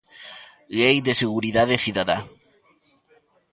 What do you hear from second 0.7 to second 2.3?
Lei de Seguridade Cidadá.